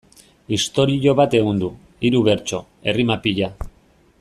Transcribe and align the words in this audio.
Istorio 0.55 1.13
bat 1.19 1.35
ehundu, 1.41 1.69
hiru 2.09 2.23
bertso, 2.29 2.63
errima 2.93 3.19
pila... 3.27 3.53